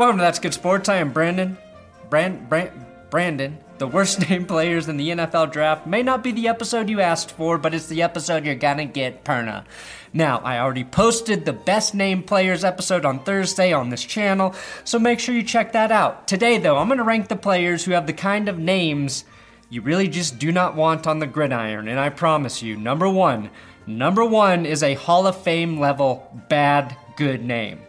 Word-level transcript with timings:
Welcome 0.00 0.16
to 0.16 0.22
That's 0.22 0.38
Good 0.38 0.54
Sports. 0.54 0.88
I 0.88 0.96
am 0.96 1.12
Brandon. 1.12 1.58
Brand, 2.08 2.48
Brand, 2.48 2.86
Brandon. 3.10 3.58
The 3.76 3.86
worst 3.86 4.18
named 4.30 4.48
players 4.48 4.88
in 4.88 4.96
the 4.96 5.10
NFL 5.10 5.52
draft 5.52 5.86
may 5.86 6.02
not 6.02 6.24
be 6.24 6.32
the 6.32 6.48
episode 6.48 6.88
you 6.88 7.02
asked 7.02 7.30
for, 7.32 7.58
but 7.58 7.74
it's 7.74 7.86
the 7.86 8.00
episode 8.00 8.46
you're 8.46 8.54
gonna 8.54 8.86
get, 8.86 9.24
Perna. 9.24 9.66
Now, 10.14 10.38
I 10.38 10.58
already 10.58 10.84
posted 10.84 11.44
the 11.44 11.52
best 11.52 11.94
named 11.94 12.26
players 12.26 12.64
episode 12.64 13.04
on 13.04 13.22
Thursday 13.24 13.74
on 13.74 13.90
this 13.90 14.02
channel, 14.02 14.54
so 14.84 14.98
make 14.98 15.20
sure 15.20 15.34
you 15.34 15.42
check 15.42 15.72
that 15.72 15.92
out. 15.92 16.26
Today, 16.26 16.56
though, 16.56 16.78
I'm 16.78 16.88
gonna 16.88 17.04
rank 17.04 17.28
the 17.28 17.36
players 17.36 17.84
who 17.84 17.92
have 17.92 18.06
the 18.06 18.14
kind 18.14 18.48
of 18.48 18.58
names 18.58 19.26
you 19.68 19.82
really 19.82 20.08
just 20.08 20.38
do 20.38 20.50
not 20.50 20.74
want 20.74 21.06
on 21.06 21.18
the 21.18 21.26
gridiron, 21.26 21.88
and 21.88 22.00
I 22.00 22.08
promise 22.08 22.62
you, 22.62 22.74
number 22.74 23.10
one, 23.10 23.50
number 23.86 24.24
one 24.24 24.64
is 24.64 24.82
a 24.82 24.94
Hall 24.94 25.26
of 25.26 25.36
Fame 25.42 25.78
level 25.78 26.42
bad 26.48 26.96
good 27.16 27.44
name. 27.44 27.80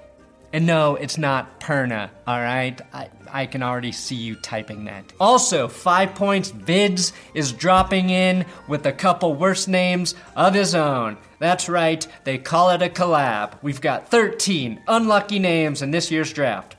And 0.53 0.65
no, 0.65 0.95
it's 0.95 1.17
not 1.17 1.61
Perna, 1.61 2.09
alright? 2.27 2.81
I, 2.93 3.09
I 3.31 3.45
can 3.45 3.63
already 3.63 3.93
see 3.93 4.15
you 4.15 4.35
typing 4.35 4.83
that. 4.85 5.13
Also, 5.17 5.69
Five 5.69 6.13
Points 6.13 6.51
Vids 6.51 7.13
is 7.33 7.53
dropping 7.53 8.09
in 8.09 8.45
with 8.67 8.85
a 8.85 8.91
couple 8.91 9.33
worse 9.33 9.67
names 9.69 10.13
of 10.35 10.53
his 10.53 10.75
own. 10.75 11.17
That's 11.39 11.69
right, 11.69 12.05
they 12.25 12.37
call 12.37 12.71
it 12.71 12.81
a 12.81 12.89
collab. 12.89 13.53
We've 13.61 13.79
got 13.79 14.09
13 14.09 14.81
unlucky 14.87 15.39
names 15.39 15.81
in 15.81 15.91
this 15.91 16.11
year's 16.11 16.33
draft. 16.33 16.75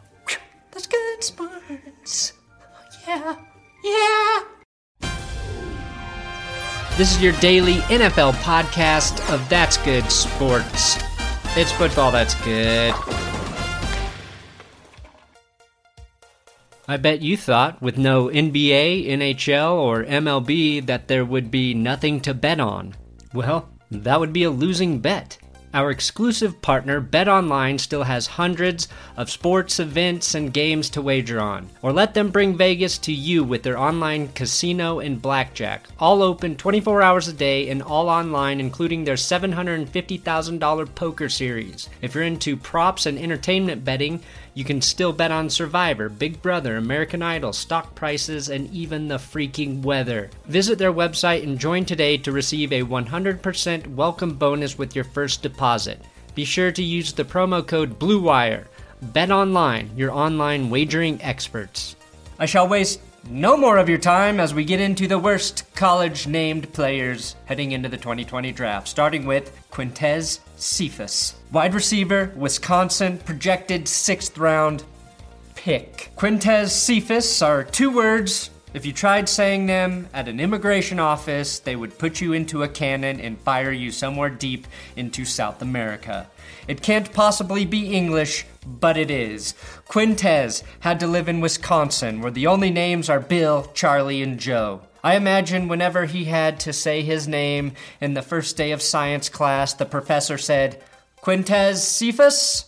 That's 0.70 0.86
good, 0.86 1.25
sports. 1.25 2.34
Yeah, 3.09 3.36
yeah. 3.83 4.42
This 6.98 7.17
is 7.17 7.23
your 7.23 7.33
daily 7.41 7.77
NFL 7.89 8.34
podcast 8.34 9.33
of 9.33 9.48
That's 9.48 9.79
Good 9.79 10.11
Sports. 10.12 10.98
It's 11.57 11.73
football 11.73 12.12
that's 12.12 12.34
good. 12.45 12.95
I 16.89 16.97
bet 16.97 17.23
you 17.23 17.37
thought, 17.37 17.81
with 17.81 17.97
no 17.97 18.27
NBA, 18.27 19.09
NHL, 19.09 19.75
or 19.75 20.03
MLB, 20.05 20.85
that 20.87 21.07
there 21.07 21.25
would 21.25 21.51
be 21.51 21.75
nothing 21.75 22.21
to 22.23 22.35
bet 22.35 22.59
on. 22.59 22.95
Well, 23.33 23.69
that 23.91 24.19
would 24.19 24.33
be 24.33 24.43
a 24.43 24.51
losing 24.51 24.99
bet. 24.99 25.39
Our 25.75 25.91
exclusive 25.91 26.61
partner, 26.61 27.01
BetOnline, 27.01 27.81
still 27.81 28.03
has 28.03 28.27
hundreds 28.27 28.89
of 29.17 29.31
sports 29.31 29.81
events 29.81 30.35
and 30.35 30.53
games 30.53 30.91
to 30.91 31.01
wager 31.01 31.41
on. 31.41 31.71
Or 31.81 31.95
let 31.95 32.13
them 32.13 32.31
bring 32.31 32.59
Vegas 32.59 32.99
to 32.99 33.13
you 33.13 33.43
with 33.43 33.63
their 33.63 33.79
online 33.79 34.29
casino 34.29 34.99
and 34.99 35.23
blackjack. 35.23 35.87
All 35.99 36.23
open 36.23 36.57
24 36.57 37.01
hours 37.01 37.29
a 37.29 37.33
day 37.33 37.71
and 37.71 37.83
all 37.83 38.11
online, 38.11 38.61
including 38.61 39.05
their 39.05 39.15
$750,000 39.15 40.95
poker 40.95 41.31
series. 41.31 41.89
If 42.03 42.15
you're 42.15 42.25
into 42.25 42.55
props 42.55 43.07
and 43.07 43.19
entertainment 43.19 43.83
betting, 43.83 44.21
you 44.55 44.64
can 44.64 44.83
still 44.83 45.12
bet 45.12 45.31
on 45.31 45.48
Survivor, 45.48 46.08
Big 46.08 46.42
Brother, 46.42 46.77
American 46.77 47.22
Idol, 47.22 47.53
stock 47.53 47.95
prices, 47.95 48.48
and 48.48 48.70
even 48.70 49.08
the 49.08 49.17
freaking 49.17 49.83
weather. 49.83 50.31
Visit 50.47 50.78
their 50.78 50.92
website 50.92 51.42
and 51.42 51.58
join 51.58 51.84
today 51.84 52.19
to 52.19 52.33
receive 52.33 52.73
a 52.73 52.83
100% 52.83 53.95
welcome 53.95 54.35
bonus 54.35 54.77
with 54.77 54.95
your 54.95 55.05
first 55.05 55.42
deposit. 55.42 56.01
Be 56.35 56.45
sure 56.45 56.73
to 56.73 56.83
use 56.83 57.12
the 57.12 57.24
promo 57.24 57.67
code 57.67 57.98
BLUEWIRE. 57.98 58.67
Bet 59.01 59.30
online, 59.30 59.91
your 59.96 60.12
online 60.12 60.70
wagering 60.70 61.20
experts. 61.23 61.96
I 62.39 62.46
shall 62.46 62.68
waste 62.68 63.01
no 63.30 63.57
more 63.57 63.79
of 63.79 63.89
your 63.89 63.98
time 63.98 64.41
as 64.41 64.52
we 64.52 64.64
get 64.64 64.80
into 64.80 65.07
the 65.07 65.18
worst 65.18 65.64
college 65.74 66.27
named 66.27 66.73
players 66.73 67.36
heading 67.46 67.73
into 67.73 67.89
the 67.89 67.96
2020 67.96 68.52
draft, 68.52 68.89
starting 68.89 69.27
with 69.27 69.57
Quintez 69.70 70.41
Cephus. 70.62 71.34
Wide 71.50 71.74
receiver, 71.74 72.33
Wisconsin, 72.36 73.18
projected 73.18 73.89
sixth 73.89 74.39
round 74.39 74.84
pick. 75.55 76.11
Quintez 76.17 76.70
Cephus 76.70 77.42
are 77.42 77.64
two 77.64 77.90
words. 77.90 78.50
If 78.74 78.86
you 78.86 78.92
tried 78.92 79.28
saying 79.28 79.67
them 79.67 80.08
at 80.14 80.28
an 80.28 80.40
immigration 80.40 80.98
office, 80.98 81.58
they 81.58 81.77
would 81.77 81.98
put 81.98 82.23
you 82.23 82.33
into 82.33 82.62
a 82.62 82.68
cannon 82.68 83.20
and 83.20 83.39
fire 83.39 83.70
you 83.70 83.90
somewhere 83.90 84.30
deep 84.30 84.67
into 84.96 85.27
South 85.27 85.61
America. 85.61 86.30
It 86.67 86.80
can't 86.80 87.12
possibly 87.12 87.67
be 87.67 87.94
English, 87.94 88.46
but 88.64 88.96
it 88.96 89.11
is. 89.11 89.55
Quintez 89.89 90.62
had 90.80 91.00
to 91.00 91.06
live 91.06 91.29
in 91.29 91.40
Wisconsin, 91.40 92.23
where 92.23 92.30
the 92.30 92.46
only 92.46 92.70
names 92.70 93.11
are 93.11 93.20
Bill, 93.20 93.70
Charlie, 93.74 94.23
and 94.23 94.39
Joe. 94.39 94.80
I 95.05 95.17
imagine 95.17 95.67
whenever 95.67 96.05
he 96.05 96.24
had 96.24 96.61
to 96.61 96.73
say 96.73 97.02
his 97.02 97.27
name 97.27 97.73
in 98.01 98.14
the 98.14 98.23
first 98.23 98.57
day 98.57 98.70
of 98.70 98.80
science 98.80 99.29
class, 99.29 99.74
the 99.74 99.85
professor 99.85 100.39
said, 100.39 100.80
Quintez 101.20 101.79
Cephus? 101.79 102.67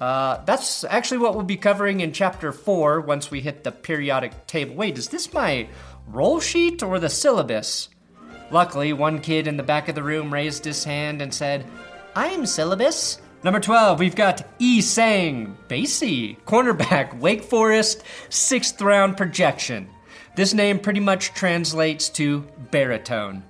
Uh, 0.00 0.42
that's 0.44 0.84
actually 0.84 1.18
what 1.18 1.34
we'll 1.34 1.44
be 1.44 1.56
covering 1.56 2.00
in 2.00 2.12
chapter 2.12 2.52
4 2.52 3.00
once 3.00 3.30
we 3.30 3.40
hit 3.40 3.64
the 3.64 3.72
periodic 3.72 4.46
table. 4.46 4.76
Wait, 4.76 4.96
is 4.96 5.08
this 5.08 5.32
my 5.32 5.68
roll 6.06 6.38
sheet 6.38 6.82
or 6.84 7.00
the 7.00 7.08
syllabus? 7.08 7.88
Luckily, 8.52 8.92
one 8.92 9.20
kid 9.20 9.48
in 9.48 9.56
the 9.56 9.62
back 9.62 9.88
of 9.88 9.94
the 9.94 10.02
room 10.02 10.32
raised 10.32 10.64
his 10.64 10.84
hand 10.84 11.20
and 11.20 11.34
said, 11.34 11.66
I'm 12.14 12.46
syllabus. 12.46 13.20
Number 13.42 13.58
12, 13.58 13.98
we've 13.98 14.14
got 14.14 14.46
E. 14.60 14.80
Sang 14.80 15.56
Basie, 15.68 16.36
cornerback, 16.46 17.18
Wake 17.18 17.42
Forest, 17.42 18.04
sixth 18.28 18.80
round 18.80 19.16
projection. 19.16 19.88
This 20.34 20.54
name 20.54 20.78
pretty 20.78 21.00
much 21.00 21.34
translates 21.34 22.08
to 22.10 22.46
baritone. 22.70 23.42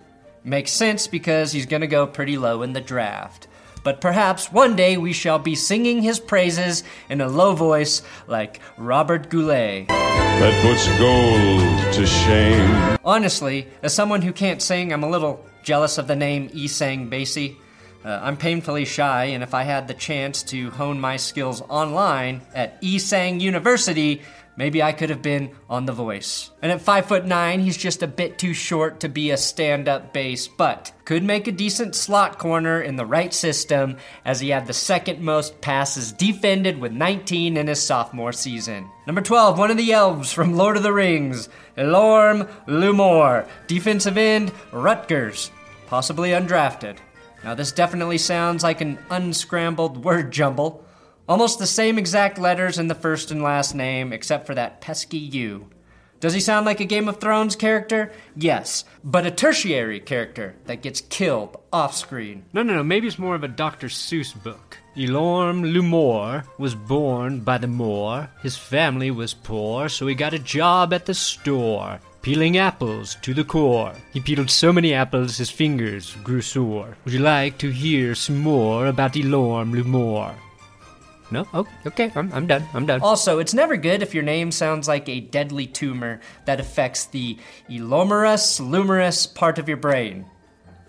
Makes 0.42 0.72
sense 0.72 1.06
because 1.06 1.52
he's 1.52 1.66
gonna 1.66 1.86
go 1.86 2.08
pretty 2.08 2.36
low 2.36 2.62
in 2.62 2.72
the 2.72 2.80
draft. 2.80 3.46
But 3.84 4.00
perhaps 4.00 4.50
one 4.50 4.74
day 4.74 4.96
we 4.96 5.12
shall 5.12 5.38
be 5.38 5.54
singing 5.54 6.02
his 6.02 6.18
praises 6.18 6.82
in 7.08 7.20
a 7.20 7.28
low 7.28 7.54
voice 7.54 8.02
like 8.26 8.60
Robert 8.76 9.28
Goulet. 9.30 9.86
That 9.86 10.62
puts 10.62 10.88
gold 10.98 11.94
to 11.94 12.04
shame. 12.04 12.98
Honestly, 13.04 13.68
as 13.82 13.94
someone 13.94 14.22
who 14.22 14.32
can't 14.32 14.60
sing, 14.60 14.92
I'm 14.92 15.04
a 15.04 15.10
little 15.10 15.44
jealous 15.62 15.98
of 15.98 16.08
the 16.08 16.16
name 16.16 16.48
Essang 16.48 17.08
Bassey. 17.08 17.58
Uh, 18.04 18.18
I'm 18.20 18.36
painfully 18.36 18.84
shy, 18.84 19.26
and 19.26 19.44
if 19.44 19.54
I 19.54 19.62
had 19.62 19.86
the 19.86 19.94
chance 19.94 20.42
to 20.44 20.70
hone 20.70 21.00
my 21.00 21.16
skills 21.16 21.62
online 21.68 22.40
at 22.52 22.82
Isang 22.82 23.40
University, 23.40 24.22
maybe 24.56 24.82
I 24.82 24.92
could 24.92 25.10
have 25.10 25.22
been 25.22 25.50
on 25.68 25.86
The 25.86 25.92
Voice. 25.92 26.50
And 26.60 26.70
at 26.70 26.80
five 26.80 27.06
foot 27.06 27.26
nine, 27.26 27.60
he's 27.60 27.76
just 27.76 28.02
a 28.02 28.06
bit 28.06 28.38
too 28.38 28.54
short 28.54 29.00
to 29.00 29.08
be 29.08 29.30
a 29.30 29.36
stand-up 29.36 30.12
bass, 30.12 30.48
but 30.48 30.92
could 31.04 31.22
make 31.22 31.46
a 31.46 31.52
decent 31.52 31.94
slot 31.94 32.38
corner 32.38 32.80
in 32.80 32.96
the 32.96 33.06
right 33.06 33.32
system, 33.32 33.96
as 34.24 34.40
he 34.40 34.50
had 34.50 34.66
the 34.66 34.72
second 34.72 35.20
most 35.20 35.60
passes 35.60 36.12
defended 36.12 36.78
with 36.78 36.92
19 36.92 37.56
in 37.56 37.66
his 37.66 37.82
sophomore 37.82 38.32
season. 38.32 38.88
Number 39.06 39.22
12, 39.22 39.58
one 39.58 39.70
of 39.70 39.76
the 39.76 39.92
elves 39.92 40.32
from 40.32 40.56
Lord 40.56 40.76
of 40.76 40.82
the 40.82 40.92
Rings, 40.92 41.48
Elorm 41.76 42.48
Lumor, 42.66 43.46
defensive 43.66 44.16
end, 44.16 44.52
Rutgers, 44.72 45.50
possibly 45.86 46.30
undrafted. 46.30 46.98
Now, 47.44 47.54
this 47.54 47.72
definitely 47.72 48.18
sounds 48.18 48.62
like 48.62 48.80
an 48.80 48.98
unscrambled 49.10 50.04
word 50.04 50.30
jumble. 50.30 50.84
Almost 51.32 51.58
the 51.58 51.66
same 51.66 51.96
exact 51.96 52.36
letters 52.36 52.78
in 52.78 52.88
the 52.88 52.94
first 52.94 53.30
and 53.30 53.42
last 53.42 53.74
name, 53.74 54.12
except 54.12 54.46
for 54.46 54.54
that 54.54 54.82
pesky 54.82 55.16
U. 55.16 55.70
Does 56.20 56.34
he 56.34 56.40
sound 56.40 56.66
like 56.66 56.78
a 56.78 56.84
Game 56.84 57.08
of 57.08 57.20
Thrones 57.20 57.56
character? 57.56 58.12
Yes, 58.36 58.84
but 59.02 59.24
a 59.24 59.30
tertiary 59.30 59.98
character 59.98 60.56
that 60.66 60.82
gets 60.82 61.00
killed 61.00 61.56
off 61.72 61.96
screen. 61.96 62.44
No, 62.52 62.62
no, 62.62 62.74
no, 62.74 62.82
maybe 62.82 63.06
it's 63.06 63.18
more 63.18 63.34
of 63.34 63.44
a 63.44 63.48
Dr. 63.48 63.86
Seuss 63.86 64.34
book. 64.42 64.76
Elorm 64.94 65.62
Lumor 65.64 66.44
was 66.58 66.74
born 66.74 67.40
by 67.40 67.56
the 67.56 67.66
moor. 67.66 68.28
His 68.42 68.58
family 68.58 69.10
was 69.10 69.32
poor, 69.32 69.88
so 69.88 70.06
he 70.06 70.14
got 70.14 70.34
a 70.34 70.38
job 70.38 70.92
at 70.92 71.06
the 71.06 71.14
store 71.14 71.98
peeling 72.20 72.58
apples 72.58 73.16
to 73.22 73.32
the 73.32 73.42
core. 73.42 73.94
He 74.12 74.20
peeled 74.20 74.50
so 74.50 74.70
many 74.70 74.92
apples 74.92 75.38
his 75.38 75.50
fingers 75.50 76.14
grew 76.22 76.42
sore. 76.42 76.98
Would 77.06 77.14
you 77.14 77.20
like 77.20 77.56
to 77.58 77.70
hear 77.70 78.14
some 78.14 78.38
more 78.38 78.86
about 78.86 79.16
Elorm 79.16 79.72
Lumor? 79.72 80.34
No? 81.32 81.48
Oh, 81.54 81.66
okay, 81.86 82.12
I'm, 82.14 82.32
I'm 82.32 82.46
done. 82.46 82.64
I'm 82.74 82.86
done. 82.86 83.00
Also, 83.00 83.38
it's 83.38 83.54
never 83.54 83.76
good 83.76 84.02
if 84.02 84.14
your 84.14 84.22
name 84.22 84.52
sounds 84.52 84.86
like 84.86 85.08
a 85.08 85.20
deadly 85.20 85.66
tumor 85.66 86.20
that 86.44 86.60
affects 86.60 87.06
the 87.06 87.38
elomerus 87.70 88.60
lumerus 88.60 89.26
part 89.26 89.58
of 89.58 89.66
your 89.68 89.78
brain, 89.78 90.26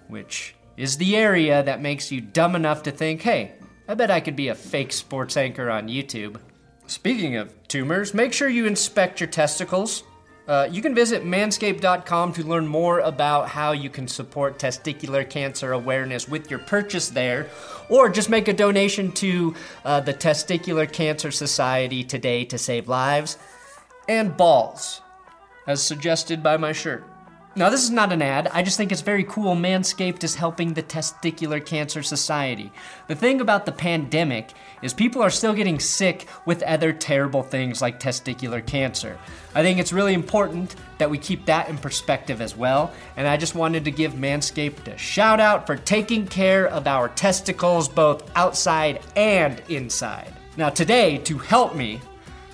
which 0.07 0.55
is 0.75 0.97
the 0.97 1.15
area 1.15 1.63
that 1.63 1.81
makes 1.81 2.11
you 2.11 2.19
dumb 2.19 2.55
enough 2.55 2.83
to 2.83 2.91
think, 2.91 3.21
hey, 3.21 3.53
I 3.87 3.93
bet 3.95 4.11
I 4.11 4.19
could 4.19 4.35
be 4.35 4.49
a 4.49 4.55
fake 4.55 4.91
sports 4.91 5.37
anchor 5.37 5.69
on 5.69 5.87
YouTube. 5.87 6.39
Speaking 6.87 7.37
of 7.37 7.53
tumors, 7.67 8.13
make 8.13 8.33
sure 8.33 8.49
you 8.49 8.65
inspect 8.65 9.19
your 9.19 9.29
testicles. 9.29 10.03
Uh, 10.45 10.67
you 10.69 10.81
can 10.81 10.93
visit 10.93 11.23
manscaped.com 11.23 12.33
to 12.33 12.43
learn 12.43 12.67
more 12.67 12.99
about 12.99 13.47
how 13.47 13.71
you 13.71 13.89
can 13.89 14.07
support 14.07 14.59
testicular 14.59 15.27
cancer 15.27 15.71
awareness 15.71 16.27
with 16.27 16.49
your 16.49 16.59
purchase 16.59 17.09
there, 17.09 17.49
or 17.89 18.09
just 18.09 18.29
make 18.29 18.49
a 18.49 18.53
donation 18.53 19.11
to 19.11 19.55
uh, 19.85 20.01
the 20.01 20.13
Testicular 20.13 20.91
Cancer 20.91 21.31
Society 21.31 22.03
today 22.03 22.43
to 22.45 22.57
save 22.57 22.89
lives. 22.89 23.37
And 24.09 24.35
balls, 24.35 24.99
as 25.65 25.81
suggested 25.81 26.43
by 26.43 26.57
my 26.57 26.73
shirt. 26.73 27.05
Now, 27.55 27.69
this 27.69 27.83
is 27.83 27.91
not 27.91 28.11
an 28.11 28.23
ad. 28.23 28.47
I 28.47 28.63
just 28.63 28.77
think 28.77 28.91
it's 28.91 29.01
very 29.01 29.23
cool. 29.25 29.55
Manscaped 29.55 30.23
is 30.23 30.33
helping 30.33 30.73
the 30.73 30.81
Testicular 30.81 31.63
Cancer 31.63 32.01
Society. 32.01 32.71
The 33.07 33.13
thing 33.13 33.41
about 33.41 33.67
the 33.67 33.71
pandemic 33.71 34.53
is 34.81 34.91
people 34.91 35.21
are 35.21 35.29
still 35.29 35.53
getting 35.53 35.79
sick 35.79 36.27
with 36.47 36.63
other 36.63 36.91
terrible 36.91 37.43
things 37.43 37.79
like 37.79 37.99
testicular 37.99 38.65
cancer. 38.65 39.19
I 39.53 39.61
think 39.61 39.77
it's 39.77 39.93
really 39.93 40.15
important 40.15 40.75
that 40.97 41.11
we 41.11 41.19
keep 41.19 41.45
that 41.45 41.69
in 41.69 41.77
perspective 41.77 42.41
as 42.41 42.57
well. 42.57 42.91
And 43.17 43.27
I 43.27 43.37
just 43.37 43.53
wanted 43.53 43.85
to 43.85 43.91
give 43.91 44.13
Manscaped 44.13 44.87
a 44.87 44.97
shout 44.97 45.39
out 45.39 45.67
for 45.67 45.75
taking 45.75 46.25
care 46.25 46.67
of 46.67 46.87
our 46.87 47.07
testicles 47.09 47.87
both 47.87 48.31
outside 48.35 49.01
and 49.15 49.61
inside. 49.69 50.33
Now, 50.57 50.71
today, 50.71 51.19
to 51.19 51.37
help 51.37 51.75
me, 51.75 52.01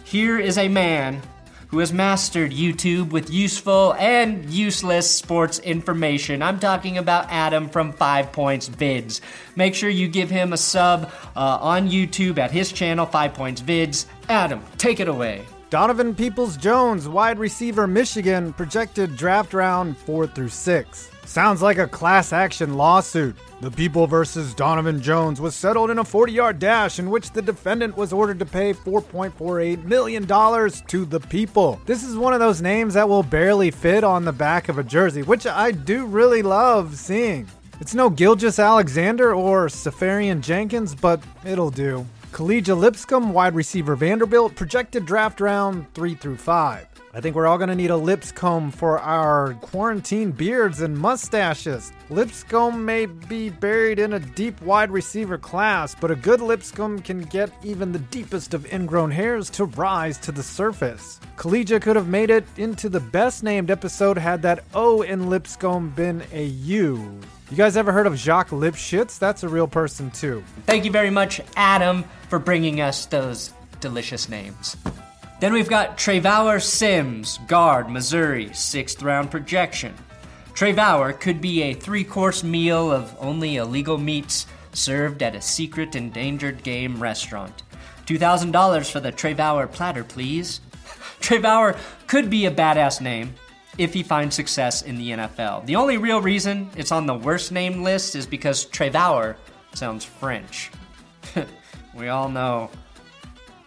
here 0.04 0.40
is 0.40 0.58
a 0.58 0.68
man 0.68 1.22
who 1.70 1.80
has 1.80 1.94
mastered 1.94 2.52
YouTube 2.52 3.12
with 3.12 3.30
useful 3.30 3.94
and 3.96 4.50
useless 4.50 5.10
sports 5.10 5.60
information. 5.60 6.42
I'm 6.42 6.60
talking 6.60 6.98
about 6.98 7.28
Adam 7.30 7.70
from 7.70 7.94
Five 7.94 8.32
Points 8.32 8.68
Vids. 8.68 9.22
Make 9.56 9.76
sure 9.76 9.90
you 9.90 10.08
give 10.08 10.30
him 10.30 10.54
a 10.54 10.58
sub 10.58 11.12
uh, 11.36 11.60
on 11.62 11.90
YouTube 11.90 12.38
at 12.38 12.52
his 12.52 12.72
channel, 12.72 13.06
Five 13.06 13.34
Points 13.34 13.62
Vids. 13.62 14.06
Adam, 14.30 14.64
take 14.78 15.00
it 15.00 15.08
away. 15.08 15.46
Donovan 15.70 16.16
Peoples 16.16 16.58
Jones, 16.58 17.08
wide 17.08 17.38
receiver, 17.38 17.86
Michigan, 17.86 18.54
projected 18.54 19.16
draft 19.16 19.54
round 19.54 19.96
4 19.98 20.26
through 20.26 20.50
6. 20.50 21.12
Sounds 21.30 21.62
like 21.62 21.78
a 21.78 21.88
class 21.88 22.34
action 22.34 22.74
lawsuit. 22.74 23.38
The 23.62 23.70
People 23.70 24.08
versus 24.08 24.56
Donovan 24.56 25.00
Jones 25.00 25.40
was 25.40 25.54
settled 25.54 25.92
in 25.92 26.00
a 26.00 26.04
40 26.04 26.34
yard 26.34 26.58
dash 26.58 26.98
in 26.98 27.12
which 27.12 27.30
the 27.30 27.42
defendant 27.44 27.96
was 27.96 28.12
ordered 28.12 28.40
to 28.40 28.48
pay 28.48 28.74
$4.48 28.74 29.84
million 29.84 30.26
to 30.26 31.06
the 31.06 31.20
People. 31.20 31.80
This 31.86 32.04
is 32.04 32.18
one 32.18 32.34
of 32.34 32.40
those 32.40 32.64
names 32.64 32.96
that 32.96 33.08
will 33.08 33.22
barely 33.22 33.70
fit 33.70 34.04
on 34.04 34.26
the 34.26 34.34
back 34.34 34.70
of 34.70 34.80
a 34.80 34.84
jersey, 34.84 35.22
which 35.22 35.46
I 35.46 35.70
do 35.70 36.08
really 36.08 36.42
love 36.42 36.98
seeing. 36.98 37.48
It's 37.80 37.94
no 37.94 38.10
Gilgeous 38.10 38.58
Alexander 38.58 39.32
or 39.36 39.68
Seferian 39.68 40.42
Jenkins, 40.42 40.96
but 40.96 41.22
it'll 41.46 41.70
do. 41.70 42.08
Kalija 42.32 42.78
Lipscomb, 42.78 43.34
wide 43.34 43.56
receiver 43.56 43.96
Vanderbilt, 43.96 44.56
projected 44.56 45.06
draft 45.06 45.42
round 45.42 45.92
3 45.94 46.14
through 46.16 46.38
5. 46.38 46.88
I 47.12 47.22
think 47.22 47.36
we're 47.36 47.48
all 47.48 47.58
going 47.58 47.70
to 47.70 47.76
need 47.76 47.90
a 47.90 47.98
Lipscomb 47.98 48.72
for 48.72 49.00
our 49.00 49.56
quarantine 49.56 50.32
beards 50.32 50.82
and 50.82 50.96
mustaches. 50.96 51.92
Lipscomb 52.12 52.86
may 52.86 53.08
be 53.08 53.50
buried 53.50 53.98
in 53.98 54.14
a 54.14 54.20
deep 54.20 54.62
wide 54.62 54.92
receiver 54.92 55.40
class, 55.40 55.96
but 55.96 56.12
a 56.12 56.16
good 56.16 56.40
Lipscomb 56.40 57.00
can 57.00 57.22
get 57.24 57.52
even 57.64 57.92
the 57.92 58.00
deepest 58.00 58.54
of 58.54 58.72
ingrown 58.72 59.10
hairs 59.10 59.50
to 59.50 59.66
rise 59.66 60.20
to 60.20 60.32
the 60.32 60.44
surface. 60.44 61.20
Kalija 61.36 61.82
could 61.82 61.96
have 61.96 62.08
made 62.08 62.30
it 62.30 62.46
into 62.58 62.90
the 62.90 63.00
best 63.00 63.42
named 63.44 63.72
episode 63.72 64.20
had 64.20 64.44
that 64.44 64.64
O 64.76 65.02
in 65.02 65.30
Lipscomb 65.30 65.90
been 65.90 66.22
a 66.32 66.46
U. 66.46 67.20
You 67.50 67.58
guys 67.58 67.78
ever 67.78 67.92
heard 67.92 68.06
of 68.06 68.16
Jacques 68.16 68.52
Lipchitz? 68.52 69.18
That's 69.18 69.42
a 69.42 69.50
real 69.50 69.68
person 69.68 70.12
too. 70.12 70.44
Thank 70.68 70.86
you 70.86 70.92
very 70.92 71.10
much, 71.10 71.42
Adam, 71.56 72.06
for 72.28 72.38
bringing 72.38 72.80
us 72.80 73.08
those 73.08 73.54
delicious 73.80 74.30
names. 74.30 74.78
Then 75.40 75.54
we've 75.54 75.68
got 75.68 75.98
Trevor 75.98 76.60
Sims, 76.60 77.40
guard, 77.48 77.90
Missouri, 77.90 78.54
sixth 78.54 79.02
round 79.02 79.32
projection. 79.32 79.96
Trevor 80.54 81.14
could 81.14 81.42
be 81.42 81.64
a 81.64 81.74
three 81.74 82.04
course 82.04 82.44
meal 82.44 82.92
of 82.92 83.16
only 83.20 83.56
illegal 83.56 83.98
meats 83.98 84.46
served 84.74 85.24
at 85.24 85.34
a 85.34 85.42
secret 85.42 85.96
endangered 85.96 86.62
game 86.62 87.02
restaurant. 87.02 87.64
$2,000 88.06 88.92
for 88.92 89.00
the 89.00 89.12
Trevor 89.12 89.66
platter, 89.66 90.04
please. 90.04 90.62
Trevor 91.20 91.76
could 92.06 92.30
be 92.30 92.46
a 92.46 92.52
badass 92.52 93.02
name 93.02 93.34
if 93.78 93.94
he 93.94 94.04
finds 94.04 94.36
success 94.36 94.82
in 94.82 94.98
the 94.98 95.12
NFL. 95.12 95.66
The 95.66 95.76
only 95.76 95.98
real 95.98 96.22
reason 96.22 96.70
it's 96.76 96.92
on 96.92 97.06
the 97.06 97.16
worst 97.16 97.52
name 97.52 97.84
list 97.84 98.16
is 98.16 98.26
because 98.26 98.66
Trevor 98.66 99.38
sounds 99.74 100.04
French. 100.04 100.72
we 101.96 102.08
all 102.10 102.30
know 102.30 102.70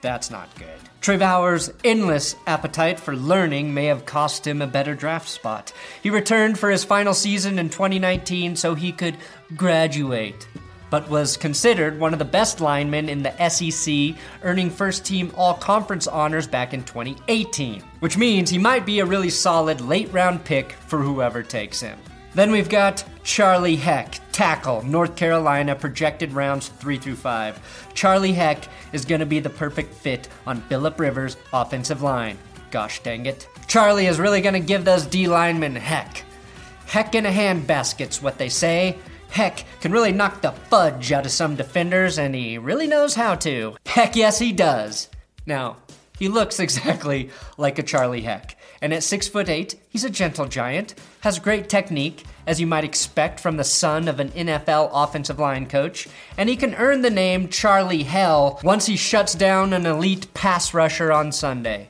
that's 0.01 0.31
not 0.31 0.55
good. 0.57 0.69
Trevor's 1.01 1.73
endless 1.83 2.37
appetite 2.47 3.01
for 3.01 3.17
learning 3.17 3.75
may 3.75 3.87
have 3.87 4.07
cost 4.07 4.47
him 4.47 4.63
a 4.63 4.69
better 4.69 4.95
draft 4.95 5.29
spot. 5.29 5.73
He 6.01 6.11
returned 6.11 6.59
for 6.59 6.71
his 6.71 6.85
final 6.85 7.13
season 7.13 7.59
in 7.59 7.71
2019 7.71 8.55
so 8.55 8.75
he 8.75 8.93
could 8.93 9.17
graduate, 9.57 10.47
but 10.93 11.09
was 11.09 11.39
considered 11.39 11.99
one 11.99 12.13
of 12.13 12.19
the 12.19 12.25
best 12.27 12.61
linemen 12.61 13.09
in 13.09 13.23
the 13.23 13.49
SEC, 13.49 14.15
earning 14.43 14.69
first 14.69 15.07
team 15.07 15.33
all 15.39 15.55
conference 15.55 16.07
honors 16.07 16.47
back 16.47 16.75
in 16.75 16.85
2018, 16.85 17.81
which 18.01 18.19
means 18.19 18.51
he 18.51 18.59
might 18.59 18.85
be 18.85 19.01
a 19.01 19.07
really 19.07 19.31
solid 19.31 19.81
late 19.81 20.13
round 20.13 20.45
pick 20.45 20.73
for 20.73 21.01
whoever 21.01 21.43
takes 21.43 21.81
him. 21.81 21.99
Then 22.35 22.51
we've 22.51 22.69
got 22.69 23.03
Charlie 23.25 23.77
Heck, 23.77 24.21
tackle, 24.33 24.83
North 24.83 25.17
Carolina, 25.17 25.75
projected 25.75 26.35
rounds 26.35 26.69
3 26.69 26.99
through 26.99 27.17
5. 27.17 27.95
Charlie 27.95 28.35
Heck 28.35 28.69
is 28.93 29.07
going 29.07 29.21
to 29.21 29.27
be 29.27 29.41
the 29.41 29.49
perfect 29.49 29.95
fit 29.95 30.29
on 30.47 30.61
Philip 30.61 31.01
Rivers' 31.01 31.39
offensive 31.55 32.03
line. 32.03 32.37
Gosh 32.71 33.03
dang 33.03 33.25
it. 33.25 33.49
Charlie 33.67 34.09
is 34.09 34.21
really 34.21 34.43
going 34.43 34.61
to 34.61 34.61
give 34.61 34.85
those 34.85 35.07
D 35.07 35.27
linemen 35.27 35.75
heck. 35.75 36.23
Heck 36.85 37.15
in 37.15 37.25
a 37.25 37.31
handbasket's 37.31 38.21
what 38.21 38.37
they 38.37 38.51
say. 38.51 38.99
Heck 39.33 39.65
can 39.81 39.93
really 39.93 40.13
knock 40.13 40.43
the 40.43 40.53
fudge 40.53 41.11
out 41.11 41.25
of 41.25 41.33
some 41.33 41.57
defenders, 41.57 42.19
and 42.19 42.35
he 42.35 42.59
really 42.59 42.87
knows 42.87 43.15
how 43.15 43.35
to. 43.37 43.77
Heck 43.87 44.15
yes, 44.15 44.39
he 44.39 44.53
does. 44.53 45.09
Now, 45.47 45.79
he 46.19 46.29
looks 46.29 46.61
exactly 46.61 47.31
like 47.57 47.79
a 47.79 47.83
Charlie 47.83 48.21
Heck. 48.21 48.59
And 48.83 48.93
at 48.93 49.03
six 49.03 49.29
foot 49.29 49.49
eight, 49.49 49.77
he's 49.89 50.05
a 50.05 50.11
gentle 50.11 50.47
giant, 50.47 50.95
has 51.21 51.39
great 51.39 51.71
technique, 51.71 52.25
as 52.47 52.61
you 52.61 52.67
might 52.67 52.85
expect 52.85 53.41
from 53.41 53.57
the 53.57 53.65
son 53.65 54.07
of 54.07 54.21
an 54.21 54.29
NFL 54.33 54.91
offensive 54.93 55.39
line 55.39 55.67
coach, 55.67 56.09
and 56.37 56.51
he 56.51 56.57
can 56.57 56.75
earn 56.75 57.01
the 57.01 57.09
name 57.09 57.49
Charlie 57.49 58.03
Hell 58.03 58.61
once 58.63 58.85
he 58.85 58.97
shuts 58.97 59.35
down 59.35 59.73
an 59.73 59.87
elite 59.87 60.35
pass 60.35 60.75
rusher 60.75 61.11
on 61.11 61.33
Sunday. 61.33 61.89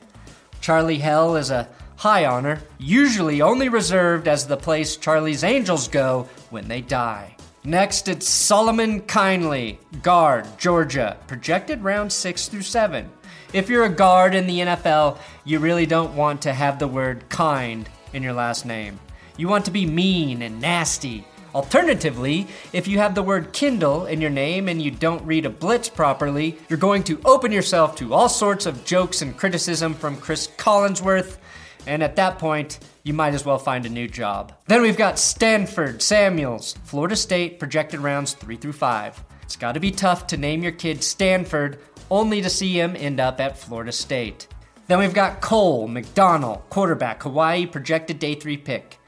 Charlie 0.61 0.99
Hell 0.99 1.35
is 1.35 1.51
a 1.51 1.67
high 1.97 2.25
honor, 2.25 2.61
usually 2.77 3.41
only 3.41 3.67
reserved 3.67 4.29
as 4.29 4.47
the 4.47 4.55
place 4.55 4.95
Charlie's 4.95 5.43
Angels 5.43 5.89
go 5.89 6.29
when 6.53 6.69
they 6.69 6.79
die. 6.79 7.35
Next, 7.65 8.07
it's 8.07 8.29
Solomon 8.29 9.01
Kindley, 9.01 9.79
guard, 10.01 10.45
Georgia, 10.57 11.17
projected 11.27 11.83
round 11.83 12.13
6 12.13 12.47
through 12.47 12.61
7. 12.61 13.09
If 13.53 13.69
you're 13.69 13.85
a 13.85 13.89
guard 13.89 14.35
in 14.35 14.47
the 14.47 14.59
NFL, 14.59 15.17
you 15.43 15.59
really 15.59 15.85
don't 15.85 16.15
want 16.15 16.41
to 16.43 16.53
have 16.53 16.79
the 16.79 16.87
word 16.87 17.27
kind 17.29 17.89
in 18.13 18.23
your 18.23 18.33
last 18.33 18.65
name. 18.65 18.99
You 19.37 19.47
want 19.47 19.65
to 19.65 19.71
be 19.71 19.85
mean 19.85 20.41
and 20.41 20.61
nasty. 20.61 21.25
Alternatively, 21.55 22.47
if 22.73 22.87
you 22.87 22.97
have 22.97 23.15
the 23.15 23.23
word 23.23 23.53
Kindle 23.53 24.07
in 24.07 24.21
your 24.21 24.29
name 24.29 24.67
and 24.67 24.81
you 24.81 24.91
don't 24.91 25.25
read 25.25 25.45
a 25.45 25.49
blitz 25.49 25.87
properly, 25.87 26.57
you're 26.67 26.79
going 26.79 27.03
to 27.03 27.21
open 27.25 27.51
yourself 27.51 27.95
to 27.95 28.13
all 28.13 28.27
sorts 28.27 28.65
of 28.65 28.85
jokes 28.85 29.21
and 29.21 29.37
criticism 29.37 29.93
from 29.93 30.17
Chris 30.17 30.47
Collinsworth, 30.57 31.37
and 31.85 32.01
at 32.01 32.15
that 32.15 32.39
point, 32.39 32.79
you 33.03 33.13
might 33.13 33.33
as 33.33 33.45
well 33.45 33.59
find 33.59 33.85
a 33.85 33.89
new 33.89 34.07
job. 34.07 34.53
Then 34.67 34.81
we've 34.81 34.97
got 34.97 35.19
Stanford 35.19 36.01
Samuels, 36.01 36.75
Florida 36.85 37.15
State, 37.15 37.59
projected 37.59 37.99
rounds 37.99 38.33
3 38.33 38.55
through 38.55 38.73
5. 38.73 39.23
It's 39.43 39.57
got 39.57 39.73
to 39.73 39.79
be 39.79 39.91
tough 39.91 40.25
to 40.27 40.37
name 40.37 40.63
your 40.63 40.71
kid 40.71 41.03
Stanford 41.03 41.79
only 42.09 42.41
to 42.41 42.49
see 42.49 42.79
him 42.79 42.95
end 42.95 43.19
up 43.19 43.41
at 43.41 43.57
Florida 43.57 43.91
State. 43.91 44.47
Then 44.87 44.99
we've 44.99 45.13
got 45.13 45.41
Cole 45.41 45.87
McDonald, 45.87 46.61
quarterback, 46.69 47.23
Hawaii, 47.23 47.65
projected 47.65 48.19
day 48.19 48.35
three 48.35 48.57
pick. 48.57 48.99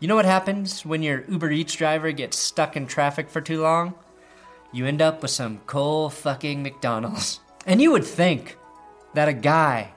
You 0.00 0.08
know 0.08 0.16
what 0.16 0.24
happens 0.24 0.84
when 0.84 1.02
your 1.02 1.24
Uber 1.28 1.50
Eats 1.50 1.74
driver 1.74 2.12
gets 2.12 2.36
stuck 2.36 2.76
in 2.76 2.86
traffic 2.86 3.30
for 3.30 3.40
too 3.40 3.62
long? 3.62 3.94
You 4.72 4.86
end 4.86 5.00
up 5.00 5.22
with 5.22 5.30
some 5.30 5.58
Cole 5.66 6.10
fucking 6.10 6.62
McDonald's. 6.62 7.40
And 7.66 7.80
you 7.80 7.92
would 7.92 8.04
think 8.04 8.58
that 9.14 9.26
a 9.26 9.32
guy 9.32 9.93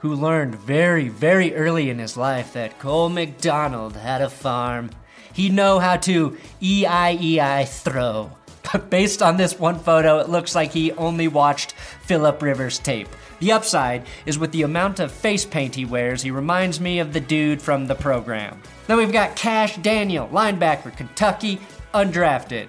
who 0.00 0.14
learned 0.14 0.54
very, 0.54 1.08
very 1.08 1.54
early 1.54 1.90
in 1.90 1.98
his 1.98 2.16
life 2.16 2.52
that 2.54 2.78
Cole 2.78 3.08
McDonald 3.08 3.96
had 3.96 4.22
a 4.22 4.30
farm, 4.30 4.90
he'd 5.32 5.52
know 5.52 5.78
how 5.78 5.96
to 5.98 6.36
E 6.62 6.86
I 6.86 7.18
E 7.20 7.40
I 7.40 7.64
throw. 7.64 8.32
But 8.72 8.88
based 8.88 9.20
on 9.20 9.36
this 9.36 9.58
one 9.58 9.80
photo, 9.80 10.18
it 10.20 10.28
looks 10.28 10.54
like 10.54 10.70
he 10.70 10.92
only 10.92 11.26
watched 11.26 11.72
Philip 12.02 12.40
Rivers 12.40 12.78
tape. 12.78 13.08
The 13.40 13.52
upside 13.52 14.06
is 14.26 14.38
with 14.38 14.52
the 14.52 14.62
amount 14.62 15.00
of 15.00 15.10
face 15.10 15.44
paint 15.44 15.74
he 15.74 15.84
wears, 15.84 16.22
he 16.22 16.30
reminds 16.30 16.78
me 16.78 17.00
of 17.00 17.12
the 17.12 17.20
dude 17.20 17.60
from 17.60 17.86
the 17.86 17.94
program. 17.94 18.62
Then 18.86 18.98
we've 18.98 19.12
got 19.12 19.34
Kash 19.34 19.76
Daniel, 19.78 20.28
linebacker, 20.28 20.96
Kentucky, 20.96 21.58
undrafted. 21.94 22.68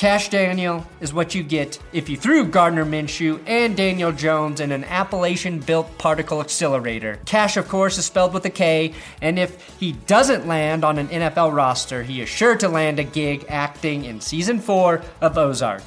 Kash 0.00 0.30
Daniel 0.30 0.86
is 1.02 1.12
what 1.12 1.34
you 1.34 1.42
get 1.42 1.78
if 1.92 2.08
you 2.08 2.16
threw 2.16 2.46
Gardner 2.46 2.86
Minshew 2.86 3.38
and 3.46 3.76
Daniel 3.76 4.12
Jones 4.12 4.60
in 4.60 4.72
an 4.72 4.82
Appalachian 4.84 5.58
built 5.60 5.98
particle 5.98 6.40
accelerator. 6.40 7.20
Kash, 7.26 7.58
of 7.58 7.68
course, 7.68 7.98
is 7.98 8.06
spelled 8.06 8.32
with 8.32 8.46
a 8.46 8.50
K, 8.50 8.94
and 9.20 9.38
if 9.38 9.78
he 9.78 9.92
doesn't 9.92 10.46
land 10.46 10.86
on 10.86 10.96
an 10.96 11.08
NFL 11.08 11.54
roster, 11.54 12.02
he 12.02 12.22
is 12.22 12.30
sure 12.30 12.56
to 12.56 12.66
land 12.66 12.98
a 12.98 13.04
gig 13.04 13.44
acting 13.50 14.06
in 14.06 14.22
season 14.22 14.58
four 14.58 15.02
of 15.20 15.36
Ozark. 15.36 15.82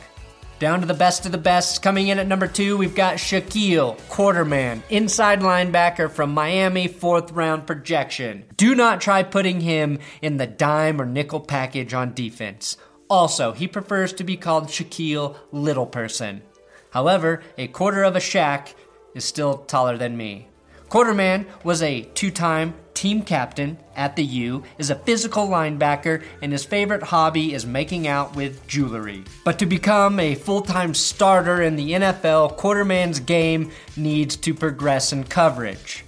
Down 0.59 0.81
to 0.81 0.85
the 0.85 0.93
best 0.93 1.25
of 1.25 1.31
the 1.31 1.39
best. 1.39 1.81
Coming 1.81 2.09
in 2.09 2.19
at 2.19 2.27
number 2.27 2.45
two, 2.45 2.77
we've 2.77 2.93
got 2.93 3.15
Shaquille 3.15 3.99
Quarterman, 4.09 4.83
inside 4.91 5.39
linebacker 5.39 6.11
from 6.11 6.35
Miami, 6.35 6.87
fourth 6.87 7.31
round 7.31 7.65
projection. 7.65 8.45
Do 8.57 8.75
not 8.75 9.01
try 9.01 9.23
putting 9.23 9.61
him 9.61 9.97
in 10.21 10.37
the 10.37 10.45
dime 10.45 11.01
or 11.01 11.05
nickel 11.07 11.39
package 11.39 11.95
on 11.95 12.13
defense. 12.13 12.77
Also, 13.13 13.51
he 13.51 13.67
prefers 13.67 14.11
to 14.11 14.23
be 14.23 14.35
called 14.35 14.69
Shaquille 14.69 15.35
Little 15.51 15.85
Person. 15.85 16.41
However, 16.89 17.43
a 17.59 17.67
quarter 17.67 18.01
of 18.01 18.15
a 18.15 18.19
Shaq 18.19 18.73
is 19.13 19.23
still 19.23 19.59
taller 19.59 19.97
than 19.97 20.17
me. 20.17 20.47
Quarterman 20.89 21.45
was 21.63 21.83
a 21.83 22.01
two 22.15 22.31
time 22.31 22.73
team 22.95 23.21
captain 23.21 23.77
at 23.95 24.15
the 24.15 24.23
U, 24.23 24.63
is 24.79 24.89
a 24.89 24.95
physical 24.95 25.47
linebacker, 25.47 26.23
and 26.41 26.51
his 26.51 26.65
favorite 26.65 27.03
hobby 27.03 27.53
is 27.53 27.67
making 27.67 28.07
out 28.07 28.35
with 28.35 28.65
jewelry. 28.65 29.23
But 29.45 29.59
to 29.59 29.67
become 29.67 30.19
a 30.19 30.33
full 30.33 30.63
time 30.63 30.95
starter 30.95 31.61
in 31.61 31.75
the 31.75 31.91
NFL, 31.91 32.57
Quarterman's 32.57 33.19
game 33.19 33.69
needs 33.95 34.35
to 34.37 34.55
progress 34.55 35.13
in 35.13 35.25
coverage. 35.25 36.03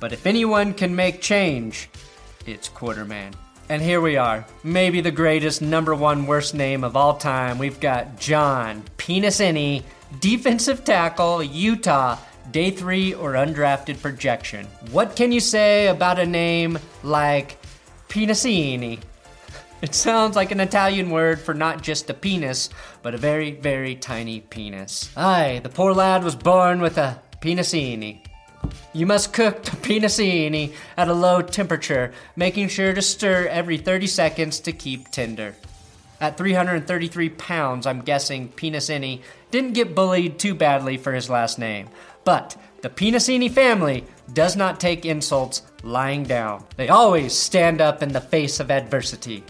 But 0.00 0.12
if 0.12 0.26
anyone 0.26 0.74
can 0.74 0.96
make 0.96 1.20
change, 1.20 1.88
it's 2.46 2.68
Quarterman. 2.68 3.34
And 3.70 3.82
here 3.82 4.00
we 4.00 4.16
are, 4.16 4.46
maybe 4.64 5.02
the 5.02 5.10
greatest 5.10 5.60
number 5.60 5.94
one 5.94 6.26
worst 6.26 6.54
name 6.54 6.84
of 6.84 6.96
all 6.96 7.18
time. 7.18 7.58
We've 7.58 7.78
got 7.78 8.18
John 8.18 8.82
Penisini, 8.96 9.82
defensive 10.20 10.86
tackle, 10.86 11.42
Utah, 11.42 12.16
day 12.50 12.70
three 12.70 13.12
or 13.12 13.32
undrafted 13.32 14.00
projection. 14.00 14.66
What 14.90 15.16
can 15.16 15.32
you 15.32 15.40
say 15.40 15.88
about 15.88 16.18
a 16.18 16.24
name 16.24 16.78
like 17.02 17.58
Penisini? 18.08 19.00
It 19.80 19.94
sounds 19.94 20.34
like 20.34 20.50
an 20.50 20.58
Italian 20.58 21.08
word 21.10 21.40
for 21.40 21.54
not 21.54 21.84
just 21.84 22.10
a 22.10 22.14
penis, 22.14 22.68
but 23.00 23.14
a 23.14 23.16
very, 23.18 23.52
very 23.52 23.94
tiny 23.94 24.40
penis. 24.40 25.08
Aye, 25.16 25.60
the 25.62 25.68
poor 25.68 25.94
lad 25.94 26.24
was 26.24 26.34
born 26.34 26.80
with 26.80 26.98
a 26.98 27.22
penisini. 27.40 28.24
You 28.92 29.06
must 29.06 29.32
cook 29.32 29.62
the 29.62 29.70
penisini 29.76 30.74
at 30.96 31.08
a 31.08 31.14
low 31.14 31.42
temperature, 31.42 32.12
making 32.36 32.68
sure 32.68 32.94
to 32.94 33.02
stir 33.02 33.46
every 33.46 33.78
30 33.78 34.06
seconds 34.06 34.60
to 34.60 34.72
keep 34.72 35.08
tender. 35.10 35.54
At 36.20 36.36
333 36.36 37.28
pounds, 37.28 37.86
I'm 37.86 38.00
guessing 38.00 38.48
Penisini 38.48 39.22
didn't 39.52 39.74
get 39.74 39.94
bullied 39.94 40.38
too 40.38 40.54
badly 40.54 40.96
for 40.96 41.12
his 41.12 41.30
last 41.30 41.60
name. 41.60 41.88
But 42.24 42.56
the 42.82 42.90
Penisini 42.90 43.50
family 43.50 44.04
does 44.32 44.56
not 44.56 44.80
take 44.80 45.06
insults 45.06 45.62
lying 45.84 46.24
down. 46.24 46.64
They 46.76 46.88
always 46.88 47.34
stand 47.34 47.80
up 47.80 48.02
in 48.02 48.12
the 48.12 48.20
face 48.20 48.58
of 48.58 48.70
adversity. 48.70 49.44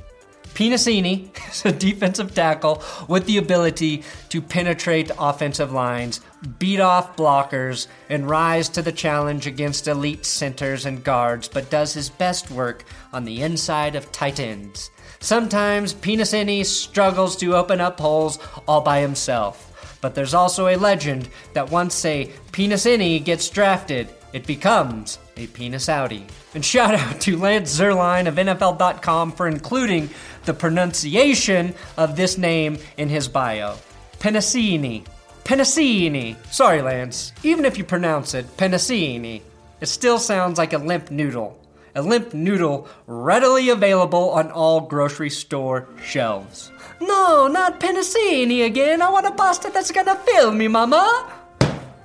Penisini 0.58 1.30
is 1.52 1.64
a 1.64 1.70
defensive 1.70 2.34
tackle 2.34 2.82
with 3.06 3.26
the 3.26 3.38
ability 3.38 4.02
to 4.28 4.42
penetrate 4.42 5.12
offensive 5.16 5.70
lines, 5.70 6.20
beat 6.58 6.80
off 6.80 7.16
blockers, 7.16 7.86
and 8.08 8.28
rise 8.28 8.68
to 8.70 8.82
the 8.82 8.90
challenge 8.90 9.46
against 9.46 9.86
elite 9.86 10.26
centers 10.26 10.84
and 10.84 11.04
guards, 11.04 11.46
but 11.46 11.70
does 11.70 11.94
his 11.94 12.10
best 12.10 12.50
work 12.50 12.82
on 13.12 13.24
the 13.24 13.40
inside 13.40 13.94
of 13.94 14.10
tight 14.10 14.40
ends. 14.40 14.90
Sometimes 15.20 15.94
Penisini 15.94 16.66
struggles 16.66 17.36
to 17.36 17.54
open 17.54 17.80
up 17.80 18.00
holes 18.00 18.40
all 18.66 18.80
by 18.80 18.98
himself, 18.98 19.96
but 20.00 20.16
there's 20.16 20.34
also 20.34 20.66
a 20.66 20.76
legend 20.76 21.28
that 21.52 21.70
once 21.70 22.04
a 22.04 22.32
Penisini 22.50 23.24
gets 23.24 23.48
drafted, 23.48 24.08
it 24.32 24.44
becomes 24.44 25.20
a 25.36 25.46
penis 25.46 25.88
Audi. 25.88 26.26
And 26.54 26.64
shout 26.64 26.94
out 26.94 27.20
to 27.22 27.36
Lance 27.36 27.78
Zierlein 27.78 28.26
of 28.26 28.36
NFL.com 28.36 29.32
for 29.32 29.46
including 29.46 30.10
the 30.44 30.54
pronunciation 30.54 31.74
of 31.96 32.16
this 32.16 32.38
name 32.38 32.78
in 32.96 33.08
his 33.08 33.28
bio. 33.28 33.76
Penicini. 34.18 35.04
Penicini. 35.44 36.36
Sorry, 36.52 36.82
Lance. 36.82 37.32
Even 37.42 37.64
if 37.64 37.78
you 37.78 37.84
pronounce 37.84 38.34
it 38.34 38.46
Penicini, 38.56 39.42
it 39.80 39.86
still 39.86 40.18
sounds 40.18 40.58
like 40.58 40.72
a 40.72 40.78
limp 40.78 41.10
noodle. 41.10 41.58
A 41.94 42.02
limp 42.02 42.34
noodle 42.34 42.88
readily 43.06 43.70
available 43.70 44.30
on 44.30 44.50
all 44.50 44.80
grocery 44.82 45.30
store 45.30 45.88
shelves. 46.02 46.70
No, 47.00 47.46
not 47.46 47.80
Penicini 47.80 48.64
again. 48.64 49.02
I 49.02 49.10
want 49.10 49.26
a 49.26 49.30
pasta 49.30 49.70
that's 49.72 49.90
gonna 49.90 50.16
fill 50.16 50.52
me, 50.52 50.68
mama. 50.68 51.32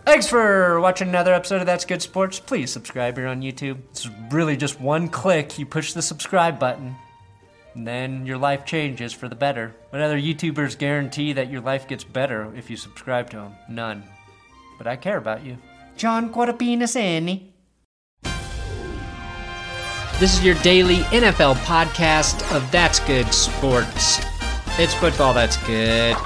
Thanks 0.06 0.28
for 0.28 0.82
watching 0.82 1.08
another 1.08 1.34
episode 1.34 1.62
of 1.62 1.66
That's 1.66 1.86
Good 1.86 2.02
Sports. 2.02 2.38
Please 2.38 2.72
subscribe 2.72 3.16
here 3.16 3.28
on 3.28 3.42
YouTube. 3.42 3.80
It's 3.92 4.10
really 4.32 4.58
just 4.58 4.82
one 4.82 5.08
click. 5.08 5.58
You 5.58 5.66
push 5.66 5.94
the 5.94 6.02
subscribe 6.02 6.60
button, 6.60 6.96
and 7.74 7.88
then 7.88 8.26
your 8.26 8.38
life 8.38 8.66
changes 8.66 9.14
for 9.14 9.30
the 9.30 9.36
better. 9.36 9.74
What 9.92 10.02
other 10.02 10.20
YouTubers 10.20 10.78
guarantee 10.78 11.32
that 11.34 11.50
your 11.50 11.62
life 11.62 11.88
gets 11.88 12.04
better 12.04 12.54
if 12.54 12.70
you 12.70 12.76
subscribe 12.76 13.30
to 13.30 13.38
them? 13.38 13.56
None. 13.70 14.04
But 14.78 14.88
I 14.88 14.98
care 14.98 15.18
about 15.18 15.46
you. 15.46 15.58
John 15.96 16.34
Quatapinasani. 16.34 17.52
This 20.20 20.38
is 20.38 20.44
your 20.44 20.56
daily 20.56 20.98
NFL 20.98 21.56
podcast 21.64 22.56
of 22.56 22.70
That's 22.72 23.00
Good 23.00 23.34
Sports. 23.34 24.20
It's 24.78 24.94
football 24.94 25.34
that's 25.34 25.58
good. 25.66 26.18